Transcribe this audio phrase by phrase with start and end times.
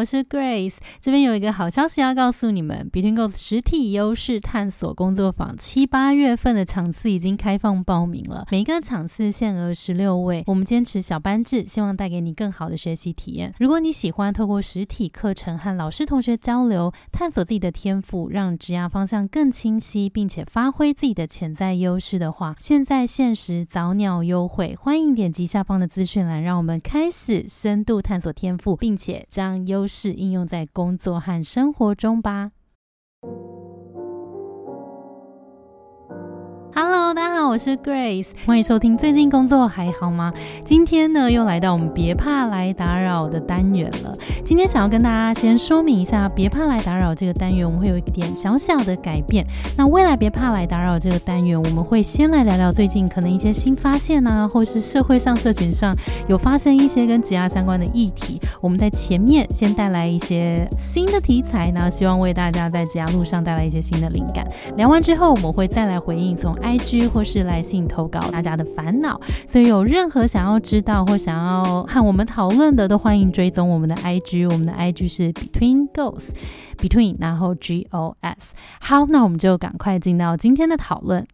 [0.00, 13.52] 我是 Grace，这边有一个好消息要告诉你们，Between Goals 实体优势探索工作坊七八月份的场次已经开放报名了，每个场次限额十六位，我们坚持小班制，希望带给你更好的学习体验。
[13.58, 32.52] 如果你喜欢透过实体课程和老师同学交流，探索自己的天赋，让职业方向更清晰，并且发挥自己的潜在优势的话，现在限时早鸟优惠，欢迎点击下方的资讯栏，让我们开始深度探索天赋，并且将优是应用在工作和生活中吧。
[36.72, 38.96] Hello，大家好，我是 Grace，欢迎收听。
[38.96, 40.32] 最近工作还好吗？
[40.64, 44.12] 今天呢，又来到我们别怕来打扰的单元了。
[44.44, 49.44] 今天想要跟大家先说明一下，别怕来打扰这个单元，我们会有一点小小的改变。
[49.76, 55.92] 那未来别怕来打扰这个单元，我们会先来聊聊最近可能一些新发现啊，或是社会上、社群上
[56.28, 58.40] 有发生一些跟职涯相关的议题。
[58.60, 64.46] 我们在前面先带来一些新的题材呢，希望为大家在职涯路上带来一些新的灵感。
[64.76, 66.56] 聊完之后，我们会再来回应从。
[66.62, 78.54] IG 或是来信投稿大家的烦恼，所以有任何想要知道或想要和我们讨论的，都欢迎追踪我们的 IG，我们的 IG 是 Between Goals，Between 然后 G O S。
[78.80, 81.26] 好，那我们就赶快进到今天的讨论。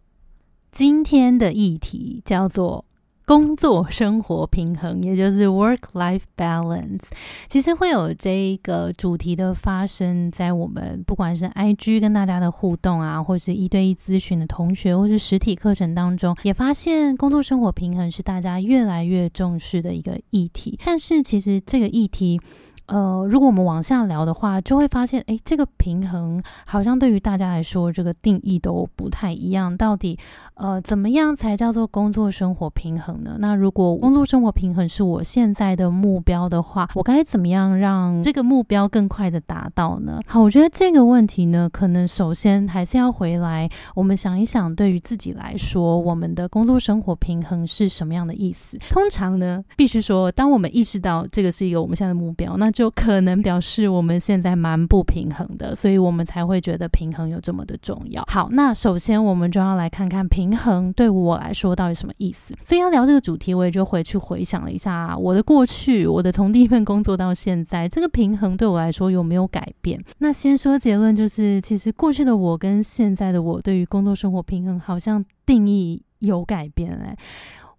[0.70, 2.84] 今天的议题叫做。
[3.26, 7.02] 工作生活平衡，也就是 work-life balance，
[7.48, 20.78] 其实会有这个主题的发生在我们不管是 IG 跟大家的互动啊，或是一对一咨询的同学，或是实体课程当中，也发现工作生活平衡是大家越来越重视的一个议题。
[20.84, 22.40] 但是其实这个议题。
[22.86, 29.76] 呃，如果我们往下聊的话，就会发现，哎，这个平衡好像对于大家来说，这个定义都不太一样。
[29.76, 30.18] 到底，
[30.54, 33.36] 呃，怎么样才叫做工作生活平衡呢？
[33.40, 40.20] 那如果工作生活平衡是我现在的目标的话，我该怎么样让这个目标更快的达到呢？
[40.26, 48.78] 好，我觉得这个问题呢，可能首先还是要回来，我们想一想，对于自己来说，我们的工作生活平衡是什么样的意思？
[48.90, 58.22] 通常呢，必须说，当我们意识到这个是一个我们现在的目标，那就可能表示我们现在蛮不平衡的，所以我们才会觉得平衡有这么的重要。
[58.28, 62.52] 好，那首先我们就要来看看平衡对我来说到底什么意思。
[62.62, 69.98] 所以要聊这个主题，我也就回去回想了一下我的过去，我的从第一份工作到现在，这个平衡对我来说有没有改变？
[70.18, 77.16] 那先说结论，就是其实过去的我跟现在的我对于工作生活平衡好像定义有改变哎。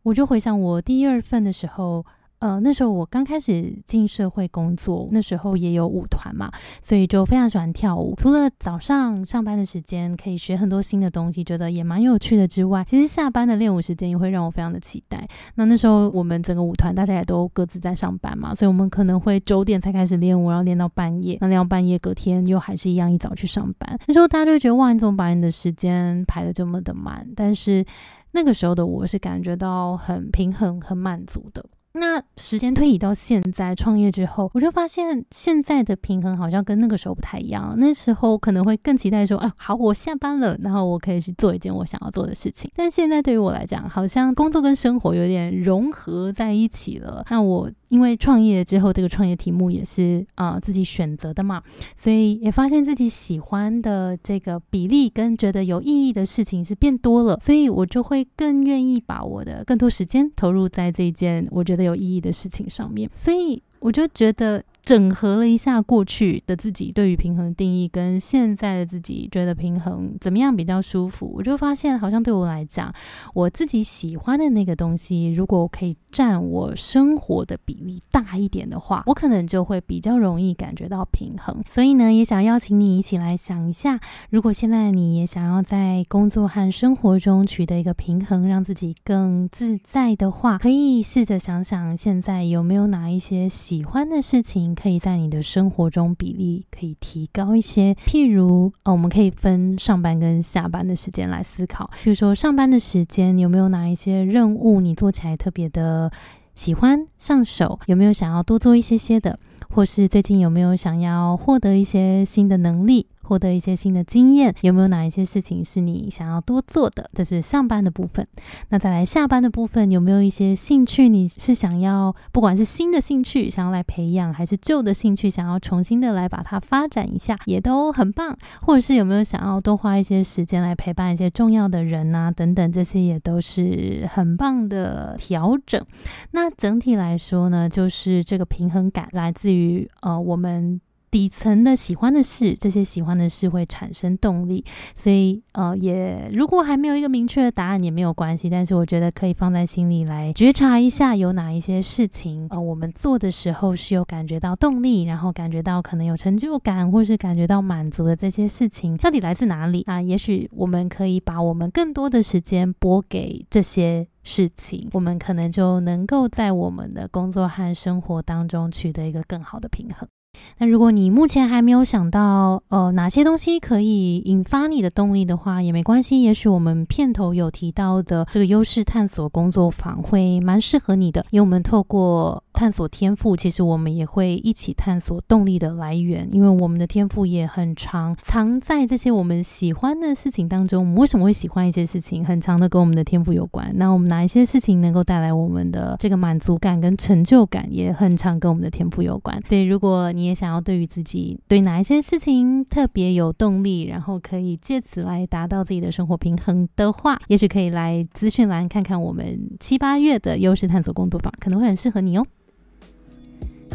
[0.01, 2.03] 我就回想我第一二份的时候。
[2.39, 6.51] 呃，那时候我刚开始进社会工作，那时候也有舞团嘛，
[6.83, 8.13] 所以就非常喜欢跳舞。
[8.17, 15.27] 除了早上上班的时间可以学很多新的东西，觉得也蛮有趣的之外，其实下班的练舞时间也会让我非常的期待。
[15.55, 21.39] 那那时候我们整个舞团大家也都各自在上班嘛，所以我们可能会九点才开始练舞，然后练到半夜。
[21.41, 23.99] 那练到半夜，隔天又还是一样一早去上班。
[24.05, 27.27] 那时候大家就觉得哇，你怎么把你的时间排的这么的满？
[27.35, 27.83] 但是
[28.31, 31.65] 那个时候的我是感觉到很平衡、很满足的。
[31.99, 37.75] 那时间推移到现在创业之后，我就发现现在的平衡好像跟那个时候不太一样。
[37.77, 42.71] 那时候可能会更期待说，哎，好，我下班了，然后我可以去做一件我想要做的事情。
[42.75, 47.25] 但现在对于我来讲，好像工作跟生活有点融合在一起了。
[47.29, 47.69] 那我。
[47.89, 51.63] 因为创业之后，这个创业题目也是啊自己选择的嘛，
[51.95, 64.63] 所以也发现自己喜欢的这个比例跟觉得有意义的事情是变多了，所以我就会更愿意把我的更多时间投入在这一件我觉得有意义的事情上面，所以我就觉得。
[64.87, 72.93] 整合了一下过去的自己对于平衡的定义，跟现在的自己觉得平衡怎么样比较舒服，我就发现好像对我来讲，
[73.33, 81.61] 我自己喜欢的那个东西，如果我可以占我生活的比例大一点的话，我可能就会比较容易感觉到平衡。
[81.69, 83.99] 所以呢，也想邀请你一起来想一下，
[84.29, 94.76] 如果现在你也想要在工作和生活中取得一个平衡，让自己更自在的话，可以试着想想现在有没有哪一些喜欢的事情。
[94.79, 101.89] 可以在你的生活中比例可以提高一些，譬如，呃，我们可以分上班跟下班的时间来思考。
[102.03, 106.11] 譬如说，上班的时间有没有哪一些任务你做起来特别的
[106.53, 107.79] 喜欢上手？
[107.87, 109.39] 有没有想要多做一些些的？
[109.69, 113.07] 或是最近有没有想要获得一些新的能力？
[113.27, 114.55] 获得一些新的经验？
[114.61, 117.09] 有没有哪一些事情是你想要多做的？
[117.13, 118.25] 这是上班的部分。
[118.69, 128.37] 那再来下班的部分，有没有一些兴趣你是想要，不管是新的兴趣想要来培养，还是旧的兴趣想要重新的来把它发展一下，也都很棒。
[128.61, 135.85] 或者是有没有想要多花一些时间来陪伴一些重要的人啊，等等，这些也都是很棒的调整。
[136.31, 140.79] 那整体来说呢，就是这个平衡感来自于呃我们。
[141.17, 144.63] 底层的喜欢的事，这些喜欢的事会产生动力，
[144.95, 159.83] 所以呃，也如果还没有一个明确的答案也没有关系，但是我觉得可以放在心里来觉察一下，有哪一些事情呃，我们做的时候是有感觉到动力，然后感觉到可能有成就感，或是感觉到满足的这些事情，到底来自哪里？
[159.87, 170.07] 那也许我们可以把我们更多的时间拨给这些事情，我们可能就能够在我们的工作和生活当中取得一个更好的平衡。
[170.57, 176.21] 那如果你目前还没有想到，呃，哪些东西可以引发你的动力的话，也没关系。
[176.21, 186.27] 也许我们片头有提到的这个优势探索工作坊会蛮适合你的，因为我们透过探索天赋，其实我们也会一起探索动力的来源。
[186.31, 190.83] 因为我们的天赋也很长，藏在这些我们喜欢的事情当中。
[190.83, 192.25] 我们为什么会喜欢一些事情？
[192.25, 193.71] 很长的跟我们的天赋有关。
[193.75, 199.39] 那我们哪一些事情能够带来我们的这个满足感跟成就感，也很长跟我们的天赋有关。
[199.47, 212.25] 所以如果你也想要对于自己对哪一些事情特别有动力，然后可以借此来达到自己的生活平衡的话，也许可以来资讯栏看看我们七八月的优势探索工作坊，可能会很适合你哦。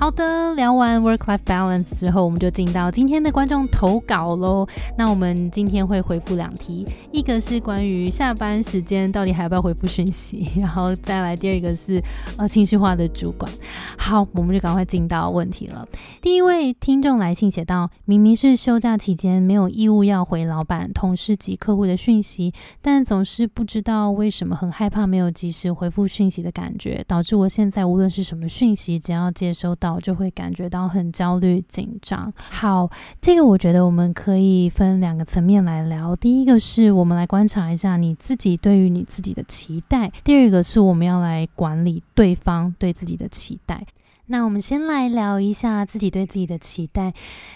[0.03, 4.67] 好的，聊完 work-life balance 之后，我们就进到今天的观众投稿喽。
[4.99, 12.03] 那我们今天会回复两题，一个是关于下班时间到底还要不要回复讯息，然后再来第二个是
[12.37, 13.49] 呃情绪化的主管。
[13.97, 15.87] 好，我们就赶快进到问题了。
[16.21, 29.92] 第一位听众来信写道：明明是休假期间，没有义务要回老板、同事及客户的讯息，但总是不知道为什么很害怕没有及时回复讯息的感觉，导致我现在无论是什么讯息，只要接收到。
[30.01, 32.33] 就会感觉到很焦虑紧张。
[32.37, 32.91] 好，
[33.21, 36.15] 这个我觉得我们可以分两个层面来聊。
[36.17, 43.85] 第一个是我们来观察一下你自己对于你自己的期待；第二个是我们要来管理对方对自己的期待。
[44.33, 47.13] 那我们先来聊一下自己对自己的期待，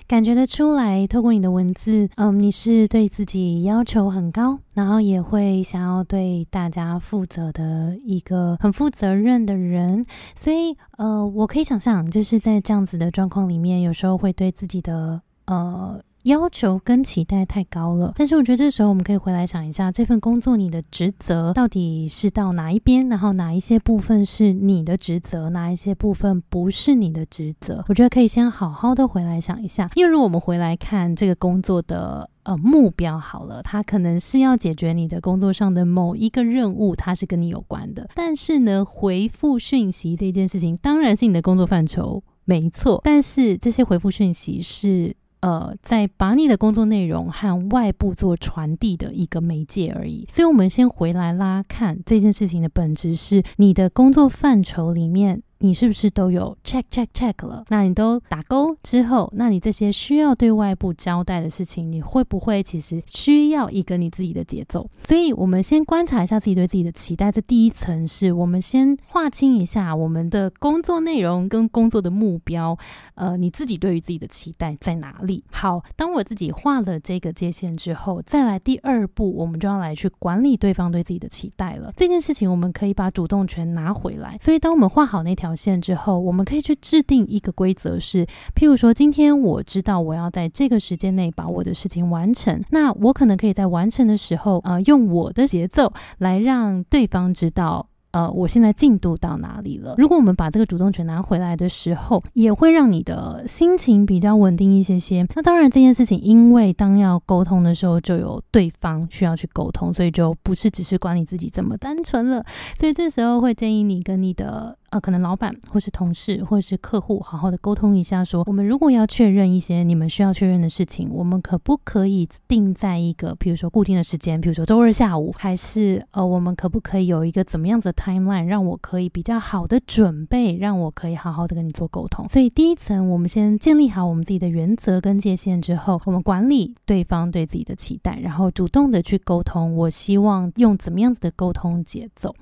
[0.06, 15.98] 感觉得出来，透过你的文字，嗯，你是对自己要求很高，然后也会想要对大家负责的一个很负责任的人，所以，呃，我可以想象，就是在这样子的状况里面，有时候会对自己的，呃。
[16.26, 27.84] 要求跟期待太高了，但是我觉得这时候我们可以回来想一下，这份工作你的职责到底是到哪一边，然后哪一些部分是你的职责，哪一些部分不是你的职责？
[27.88, 38.08] 我觉得可以先好好的回来想一下，因为如果我们回来看这个工作的呃目标好了，它可能是要解决你的工作上的某一个任务，它是跟你有关的。
[38.16, 43.00] 但是呢，回复讯息这件事情当然是你的工作范畴，没错。
[43.04, 45.14] 但是这些回复讯息是。
[45.46, 50.26] 呃，在把你的工作内容和外部做传递的一个媒介而已。
[50.28, 55.44] 所以，我们先回来拉看这件事情的本质是你的工作范畴里面。
[55.58, 57.64] 你是不是都有 check check check 了？
[57.68, 64.86] 那你都打勾之后，那你这些需要对外部交代的事情，你会不会其实需要一个你自己的节奏？
[65.08, 67.32] 所以，我们先观察一下自己对自己的期待。
[67.32, 72.76] 这第一层是我们先划清一下我们的工作内容跟工作的目标。
[73.14, 75.42] 呃，你自己对于自己的期待在哪里？
[75.50, 81.94] 好，当我自己画了这个界限之后，再来第二步，我们就要来去管理对方对自己的期待了。
[81.96, 84.36] 这件事情我们可以把主动权拿回来。
[84.38, 85.45] 所以，当我们画好那条。
[85.46, 97.88] 条线之后，我们可以去制定一个规则，是譬如说，今天我知道我要在这个时间内把我的事情完成，那我可能可以在完成的时候，呃，用我的节奏来让对方知道。
[98.12, 99.94] 呃，我现在进度到哪里了？
[99.98, 105.26] 如果我们把这个主动权拿回来的时候，也会让你的心情比较稳定一些些。
[105.34, 112.42] 那当然，这件事情因为当要沟通的时候，就有对方需要去沟通，所以就不是只是管理自己这么单纯了。
[112.80, 114.78] 所以这时候会建议你跟你的。
[114.90, 132.28] 呃，可能老板或是同事或是客户，好好的沟通一下，说我们如果要确认一些你们需要确认的事情，我们可不可以定在一个，比如说固定的时间，比如说周二下午，还是呃，我们可不可以有一个怎么样子的 timeline，让我可以比较好的准备，让我可以好好的跟你做沟通。
[132.28, 139.74] 所以第一层，我们先建立好我们自己的原则跟界限之后，我们管理对方对自己的期待，然后主动的去沟通。
[139.74, 142.32] 我希望用怎么样子的沟通节奏，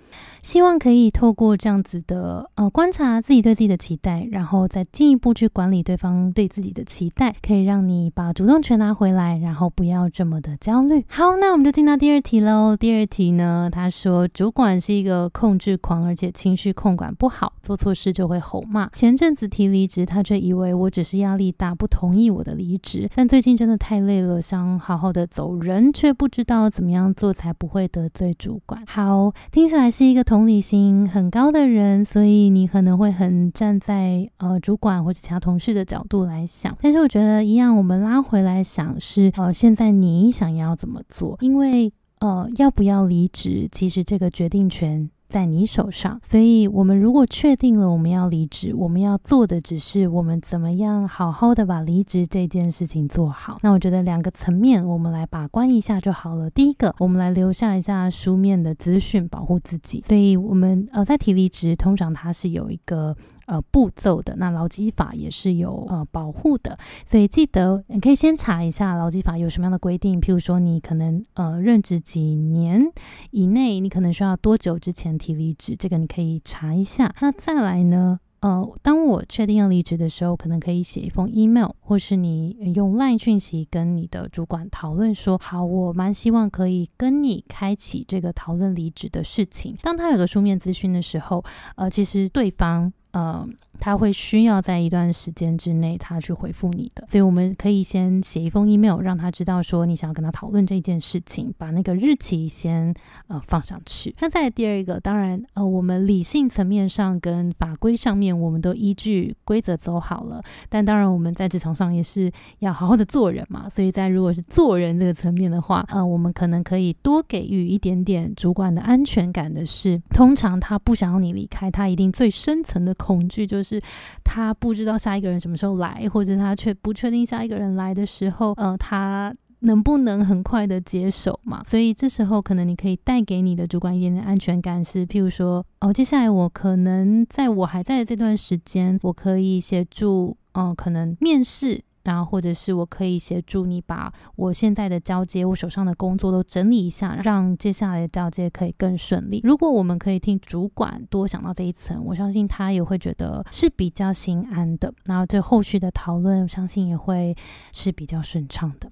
[0.43, 2.34] 希望可以透过这样子的。
[2.55, 11.05] 呃观察自己对自己的期待，然后再进一步去管理对方对自己的期待，可以让你把主动权拿回来，然后不要这么的焦虑。
[11.09, 12.77] 好，那我们就进到第二题喽。
[12.77, 18.89] 第二题呢，他说主管是一个控制狂，而且情绪控管不好，做错事就会吼骂。
[18.89, 28.83] 前阵子提离职，他却以为我只是压力大，不同意我的离职，但最近真的太累了，想好好的走人，却不知道怎么样做才不会得罪主管。
[28.87, 36.75] 好，听起来是一个同理心很高的人，所以所以你可能会很站在呃主管或者其他同事的角度来想。
[36.81, 41.37] 但是我觉得一样，我们拉回来想是呃，现在你想要怎么做？
[41.43, 45.11] 因为呃，要不要离职，其实这个决定权。
[45.35, 53.59] 在你手上，所以我们如果确定了我们要离职，我们要做的只是我们怎么样好好的把离职这件事情做好。
[53.61, 56.49] 那我觉得两个层面，我们来把关一下就好了。
[56.49, 60.05] 第一个，我们来留下一下书面的资讯，保护自己。
[60.07, 63.17] 所以，我们呃在提离职，通常它是有一个。
[63.47, 70.21] 呃，步骤的那劳基法也是有呃保护的，所以记得你可以先查一下劳基法有什么样的规定。
[70.21, 72.83] 譬如说，你可能呃任职几年
[73.31, 77.15] 以内，你可能需要多久之前提离职，这个你可以查一下。
[77.21, 89.77] 那再来呢，呃，当我确定要离职的时候，可能可以写一封 email，或是你用 line 讯息跟你的主管讨论说，好，我蛮希望可以跟你开启这个讨论离职的事情。
[89.83, 91.45] 当他有个书面资讯的时候，
[91.77, 92.93] 呃，其实对方。
[93.15, 93.47] 呃，
[93.79, 102.95] 他会需要在一段时间之内，他去回复你的，所以我们可以先写一封 email，让他知道说你想要跟他讨论这件事情，把那个日期先
[103.29, 104.15] 呃放上去。
[104.21, 122.95] 那再第二个，当然呃，我们理性层面上跟法规上面，我们都依据规则走好了，但当然我们在职场上也是要好好的做人嘛，所以在如果是做人这个层面的话，呃，我们可能可以多给予一点点主管的安全感的是，通常他不想要你离开，他一定最深层的。
[123.05, 123.83] 恐惧就是是
[124.23, 131.63] 他不知道下一个人什么时候来，或者他却不确定下一个人来的时候，呃，他能不能很快的接手嘛？
[131.65, 141.83] 所以这时候可能你可以带给你的主管一点点安全感，是譬如说，哦，接下来我可能在我还在的这段时间，我可以协助，嗯，可能面试。
[142.05, 149.41] 然后，或者是我可以协助你把我现在的交接、我手上的工作都整理一下，让接下来的交接可以更顺利。
[149.43, 154.93] 如果我们可以听主管多想到这一层，我相信他也会觉得是比较心安的。
[155.05, 157.35] 然后，这后续的讨论，我相信也会
[157.73, 158.91] 是比较顺畅的。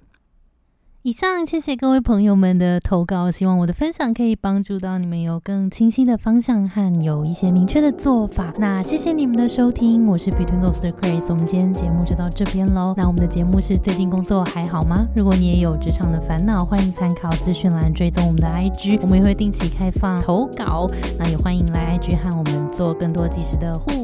[1.05, 8.55] 以上，谢谢各位朋友们的投稿，希望我的分享可以帮助到你们有更清晰的方向和有一些明确的做法。
[8.57, 12.95] 那谢谢你们的收听，我是 Between Ghost 的 Grace，我们今天节目就到这边喽。
[12.97, 15.05] 那我们的节目是最近工作还好吗？
[15.17, 20.87] 如果你也有职场的烦恼，欢迎参考资讯栏追踪我们的 IG，我们也会定期开放投稿，
[21.19, 24.02] 那也欢迎来 IG 和我们做更多及时的互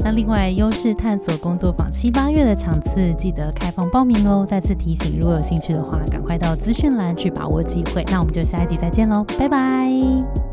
[0.00, 4.46] 那另外，优势探索工作坊七八月的场次记得开放报名哦。
[4.48, 6.22] 再次提醒，如果有兴趣的话，赶。
[6.22, 10.51] 快到资讯栏去把握机会，那我们就下一集再见喽，拜拜。